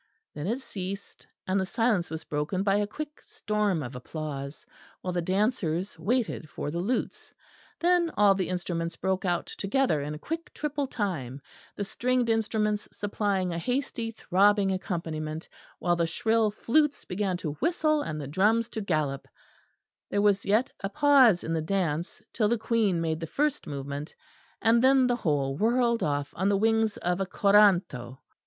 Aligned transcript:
Then 0.33 0.47
it 0.47 0.61
ceased; 0.61 1.27
and 1.45 1.59
the 1.61 1.65
silence 1.67 2.09
was 2.09 2.23
broken 2.23 2.63
by 2.63 2.77
a 2.77 2.87
quick 2.87 3.21
storm 3.21 3.83
of 3.83 3.95
applause; 3.95 4.65
while 5.01 5.13
the 5.13 5.21
dancers 5.21 5.99
waited 5.99 6.49
for 6.49 6.71
the 6.71 6.79
lutes. 6.79 7.31
Then 7.79 8.09
all 8.17 8.33
the 8.33 8.49
instruments 8.49 8.95
broke 8.95 9.25
out 9.25 9.45
together 9.45 10.01
in 10.01 10.17
quick 10.17 10.51
triple 10.55 10.87
time; 10.87 11.39
the 11.75 11.83
stringed 11.83 12.31
instruments 12.31 12.89
supplying 12.91 13.53
a 13.53 13.59
hasty 13.59 14.09
throbbing 14.09 14.71
accompaniment, 14.71 15.47
while 15.77 15.95
the 15.95 16.07
shrill 16.07 16.49
flutes 16.49 17.05
began 17.05 17.37
to 17.37 17.53
whistle 17.61 18.01
and 18.01 18.19
the 18.19 18.25
drums 18.27 18.69
to 18.69 18.81
gallop; 18.81 19.27
there 20.09 20.19
was 20.23 20.45
yet 20.45 20.71
a 20.79 20.89
pause 20.89 21.43
in 21.43 21.53
the 21.53 21.61
dance, 21.61 22.23
till 22.33 22.49
the 22.49 22.57
Queen 22.57 23.01
made 23.01 23.19
the 23.19 23.27
first 23.27 23.67
movement; 23.67 24.15
and 24.63 24.83
then 24.83 25.05
the 25.05 25.17
whole 25.17 25.55
whirled 25.57 26.01
off 26.01 26.33
on 26.35 26.49
the 26.49 26.57
wings 26.57 26.97
of 26.97 27.19
a 27.21 27.25
coranto. 27.27 28.17